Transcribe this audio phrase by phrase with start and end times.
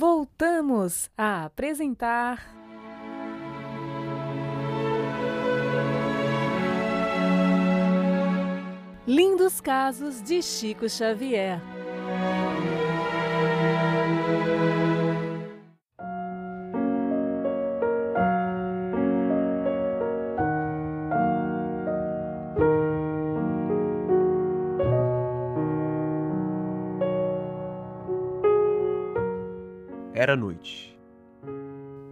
[0.00, 2.40] voltamos a apresentar.
[9.06, 11.60] Lindos casos de Chico Xavier.
[30.20, 30.94] Era noite.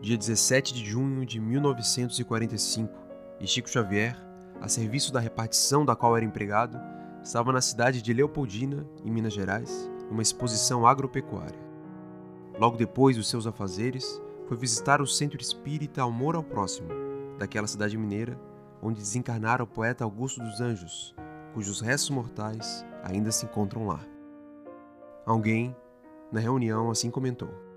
[0.00, 2.90] Dia 17 de junho de 1945,
[3.38, 4.16] e Chico Xavier,
[4.62, 6.80] a serviço da repartição da qual era empregado,
[7.22, 11.60] estava na cidade de Leopoldina, em Minas Gerais, numa exposição agropecuária.
[12.58, 16.88] Logo depois dos seus afazeres, foi visitar o Centro Espírita Amor ao Próximo,
[17.38, 18.40] daquela cidade mineira,
[18.80, 21.14] onde desencarnara o poeta Augusto dos Anjos,
[21.52, 24.00] cujos restos mortais ainda se encontram lá.
[25.26, 25.76] Alguém,
[26.32, 27.67] na reunião, assim comentou.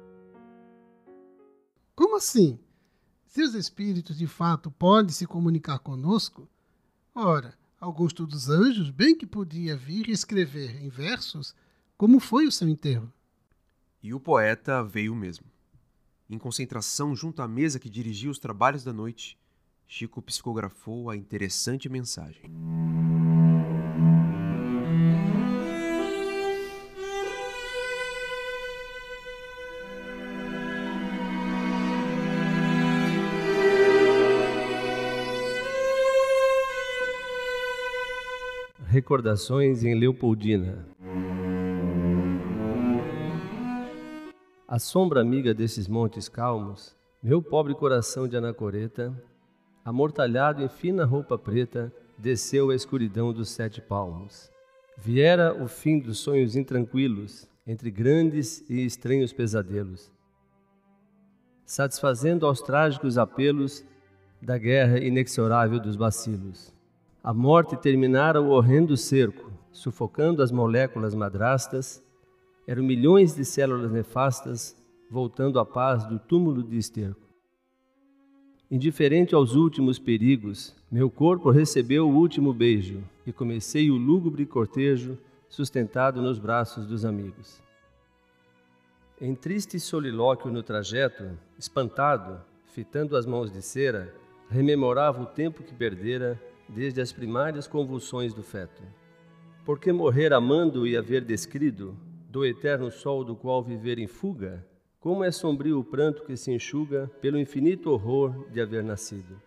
[2.22, 2.60] Assim?
[3.26, 6.48] Se os espíritos de fato podem se comunicar conosco,
[7.16, 11.56] ora, Augusto dos Anjos bem que podia vir escrever em versos
[11.98, 13.12] como foi o seu enterro.
[14.04, 15.48] E o poeta veio mesmo.
[16.30, 19.36] Em concentração junto à mesa que dirigia os trabalhos da noite,
[19.88, 22.44] Chico psicografou a interessante mensagem.
[39.02, 40.86] Recordações em Leopoldina.
[44.68, 49.12] A sombra amiga desses montes calmos, meu pobre coração de anacoreta,
[49.84, 54.52] amortalhado em fina roupa preta, desceu a escuridão dos sete palmos.
[54.96, 60.12] Viera o fim dos sonhos intranquilos, entre grandes e estranhos pesadelos,
[61.66, 63.84] satisfazendo aos trágicos apelos
[64.40, 66.72] da guerra inexorável dos bacilos.
[67.24, 72.04] A morte terminara o horrendo cerco, sufocando as moléculas madrastas.
[72.66, 74.76] Eram milhões de células nefastas
[75.08, 77.22] voltando à paz do túmulo de esterco.
[78.72, 85.16] Indiferente aos últimos perigos, meu corpo recebeu o último beijo e comecei o lúgubre cortejo
[85.48, 87.62] sustentado nos braços dos amigos.
[89.20, 94.12] Em triste solilóquio no trajeto, espantado, fitando as mãos de cera,
[94.50, 96.42] rememorava o tempo que perdera
[96.74, 98.82] desde as primárias convulsões do feto.
[99.66, 101.96] Porque morrer amando e haver descrido,
[102.30, 104.66] do eterno sol do qual viver em fuga,
[105.00, 109.42] como é sombrio o pranto que se enxuga pelo infinito horror de haver nascido.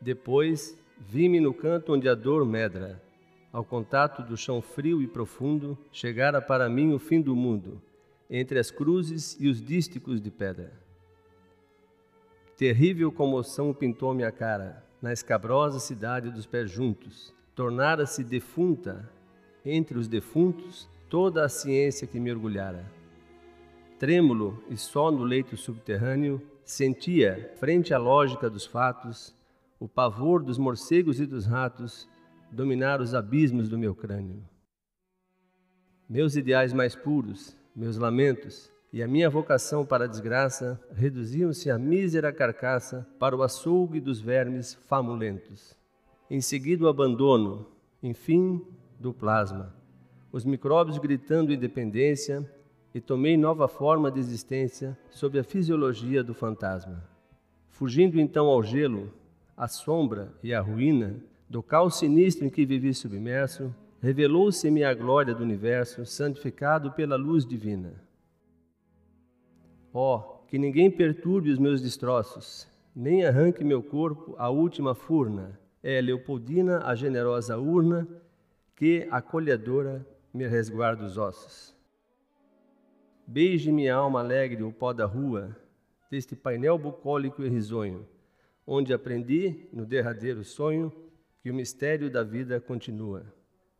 [0.00, 3.02] Depois, vi-me no canto onde a dor medra,
[3.52, 7.82] ao contato do chão frio e profundo, chegara para mim o fim do mundo,
[8.30, 10.72] entre as cruzes e os dísticos de pedra.
[12.56, 17.34] Terrível comoção pintou-me a cara, na escabrosa cidade dos pés juntos.
[17.56, 19.10] Tornara-se defunta
[19.64, 22.90] entre os defuntos toda a ciência que mergulhara.
[23.98, 29.36] Trêmulo e só no leito subterrâneo, sentia, frente à lógica dos fatos,
[29.78, 32.08] o pavor dos morcegos e dos ratos
[32.50, 34.42] dominar os abismos do meu crânio.
[36.08, 41.78] Meus ideais mais puros, meus lamentos, e a minha vocação para a desgraça reduziam-se à
[41.78, 45.74] mísera carcaça para o açougue dos vermes famulentos.
[46.30, 47.66] Em seguida, o abandono,
[48.02, 48.60] enfim,
[49.00, 49.74] do plasma,
[50.30, 52.46] os micróbios gritando independência,
[52.94, 57.02] e tomei nova forma de existência sob a fisiologia do fantasma.
[57.70, 59.10] Fugindo então ao gelo,
[59.56, 61.16] à sombra e à ruína
[61.48, 67.46] do caos sinistro em que vivi submerso, revelou-se-me a glória do universo santificado pela luz
[67.46, 67.94] divina.
[69.92, 75.58] Ó, oh, que ninguém perturbe os meus destroços, nem arranque meu corpo a última furna.
[75.82, 78.08] É Leopoldina a generosa urna
[78.76, 81.76] que, acolhedora, me resguarda os ossos.
[83.26, 85.56] Beije minha alma alegre o pó da rua,
[86.10, 88.06] deste painel bucólico e risonho,
[88.66, 90.92] onde aprendi, no derradeiro sonho,
[91.40, 93.24] que o mistério da vida continua.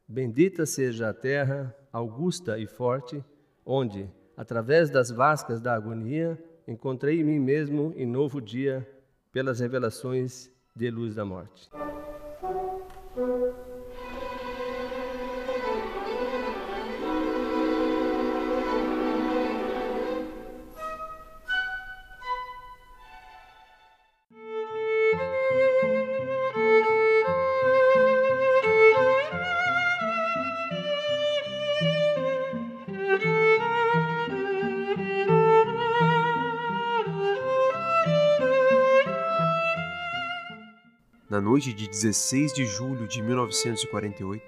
[0.07, 3.25] Bendita seja a terra, augusta e forte,
[3.65, 8.87] onde, através das vascas da agonia, encontrei em mim mesmo em novo dia
[9.33, 11.71] pelas revelações de luz da morte.
[41.53, 44.43] Noite de 16 de julho de 1948,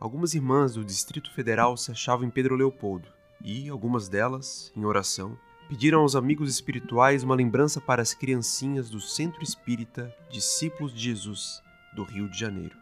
[0.00, 3.06] algumas irmãs do Distrito Federal se achavam em Pedro Leopoldo
[3.44, 5.36] e, algumas delas, em oração,
[5.68, 11.62] pediram aos amigos espirituais uma lembrança para as criancinhas do Centro Espírita Discípulos de Jesus,
[11.94, 12.78] do Rio de Janeiro.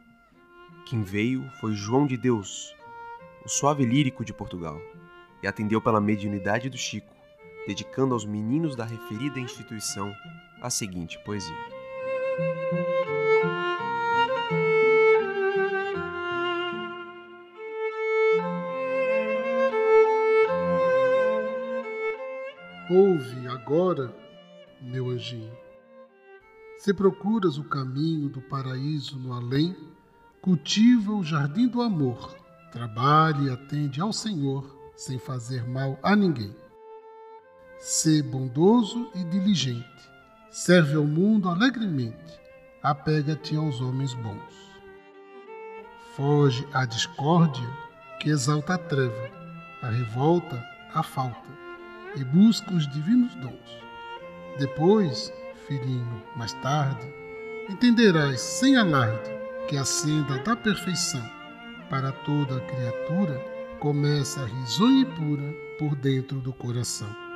[0.87, 2.73] Quem veio foi João de Deus,
[3.45, 4.81] o suave lírico de Portugal,
[5.43, 7.13] e atendeu pela mediunidade do Chico,
[7.67, 10.15] dedicando aos meninos da referida instituição
[10.63, 11.81] a seguinte poesia.
[23.71, 24.13] Agora,
[24.81, 25.57] meu anjinho.
[26.77, 29.77] Se procuras o caminho do paraíso no além,
[30.43, 32.35] cultiva o jardim do amor,
[32.73, 36.53] trabalhe e atende ao Senhor sem fazer mal a ninguém.
[37.79, 40.11] Sê bondoso e diligente,
[40.51, 42.41] serve ao mundo alegremente,
[42.83, 44.81] apega-te aos homens bons.
[46.17, 47.69] Foge à discórdia
[48.19, 49.31] que exalta a treva,
[49.81, 50.61] a revolta,
[50.93, 51.70] a falta,
[52.17, 53.79] e busca os divinos dons.
[54.59, 55.33] Depois,
[55.67, 57.07] filhinho, mais tarde,
[57.69, 59.31] entenderás sem alarde
[59.69, 61.23] que a senda da perfeição
[61.89, 63.39] para toda criatura
[63.79, 67.30] começa risonha e pura por dentro do coração.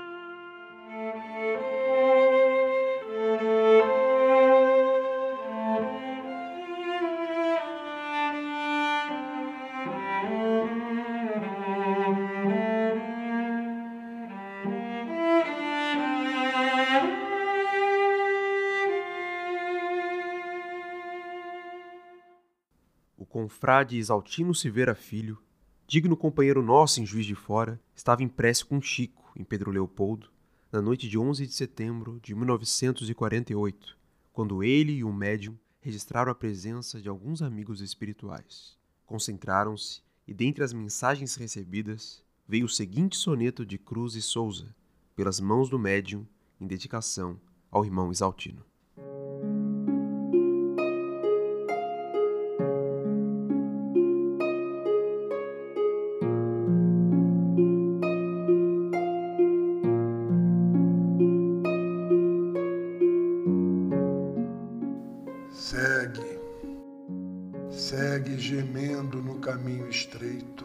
[23.44, 25.36] Confrade Exaltino Silveira Filho,
[25.86, 30.30] digno companheiro nosso em Juiz de Fora, estava impresso com Chico, em Pedro Leopoldo,
[30.72, 33.98] na noite de 11 de setembro de 1948,
[34.32, 38.78] quando ele e o médium registraram a presença de alguns amigos espirituais.
[39.04, 44.74] Concentraram-se e, dentre as mensagens recebidas, veio o seguinte soneto de Cruz e Souza,
[45.14, 46.26] pelas mãos do médium,
[46.58, 47.38] em dedicação
[47.70, 48.64] ao irmão Exaltino.
[68.24, 70.64] Segue gemendo no caminho estreito,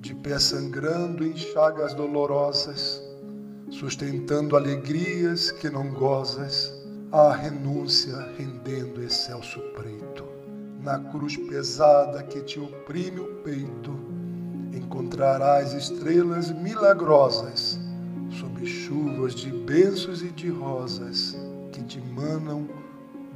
[0.00, 3.02] de pé sangrando em chagas dolorosas,
[3.70, 6.72] sustentando alegrias que não gozas,
[7.10, 10.24] a renúncia rendendo excelso preito.
[10.82, 13.98] Na cruz pesada que te oprime o peito,
[14.74, 17.78] encontrarás estrelas milagrosas,
[18.38, 21.34] sob chuvas de bênçãos e de rosas
[21.72, 22.68] que te manam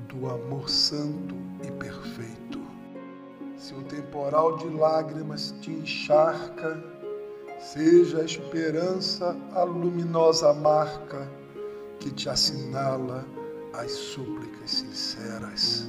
[0.09, 1.42] do amor santo
[3.93, 6.83] temporal de lágrimas te encharca,
[7.61, 11.31] seja a esperança a luminosa marca
[12.01, 13.23] que te assinala
[13.75, 15.87] as súplicas sinceras.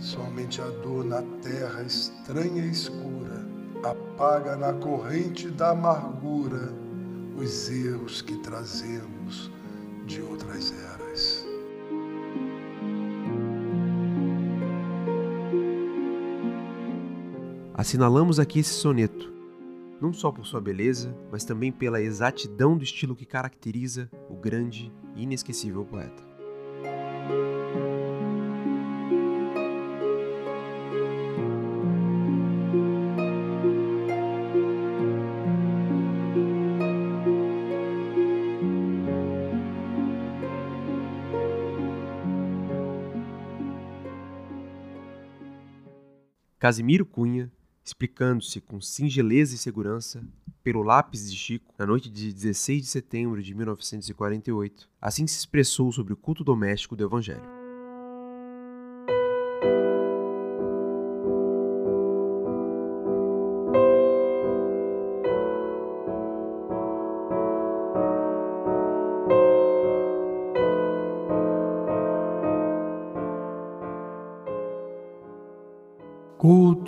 [0.00, 3.46] Somente a dor na terra estranha e escura
[3.84, 6.74] apaga na corrente da amargura
[7.36, 9.50] os erros que trazemos
[10.06, 10.95] de outras eras.
[17.78, 19.30] Assinalamos aqui esse soneto,
[20.00, 24.90] não só por sua beleza, mas também pela exatidão do estilo que caracteriza o grande
[25.14, 26.24] e inesquecível poeta.
[46.58, 47.52] Casimiro Cunha
[47.86, 50.20] explicando-se com singeleza e segurança
[50.62, 55.92] pelo lápis de Chico na noite de 16 de setembro de 1948, assim se expressou
[55.92, 57.55] sobre o culto doméstico do Evangelho.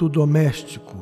[0.09, 0.97] Culto doméstico.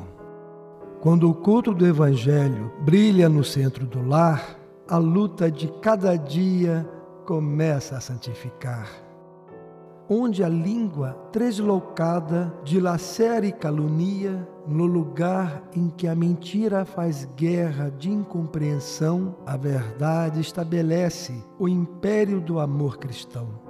[0.99, 6.87] Quando o culto do Evangelho brilha no centro do lar, a luta de cada dia
[7.25, 8.89] começa a santificar.
[10.09, 17.89] Onde a língua tresloucada dilacera e calunia, no lugar em que a mentira faz guerra
[17.89, 23.66] de incompreensão, a verdade estabelece o império do amor cristão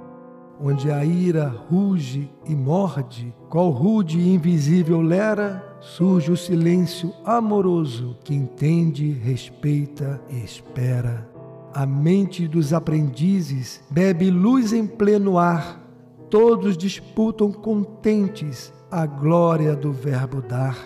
[0.60, 8.18] onde a ira ruge e morde, qual rude e invisível lera, surge o silêncio amoroso
[8.24, 11.30] que entende, respeita e espera.
[11.74, 15.80] A mente dos aprendizes bebe luz em pleno ar,
[16.30, 20.78] todos disputam contentes a glória do Verbo dar.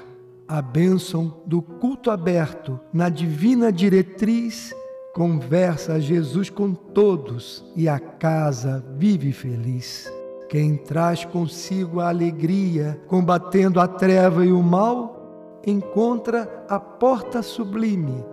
[0.47, 4.75] A bênção do culto aberto na divina diretriz
[5.13, 10.09] Conversa Jesus com todos e a casa vive feliz.
[10.47, 18.23] Quem traz consigo a alegria, combatendo a treva e o mal, encontra a porta sublime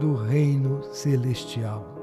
[0.00, 1.95] do reino celestial.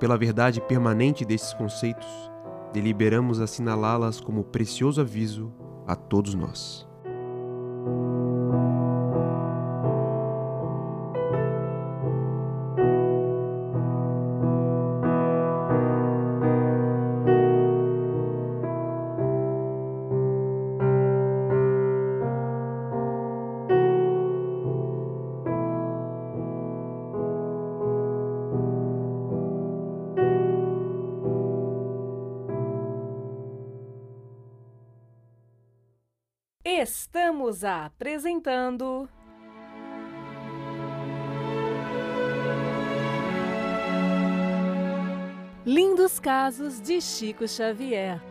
[0.00, 2.08] Pela verdade permanente desses conceitos,
[2.72, 5.52] deliberamos assinalá-las como precioso aviso
[5.86, 6.89] a todos nós.
[36.78, 39.08] Estamos apresentando.
[45.66, 48.29] Lindos Casos de Chico Xavier.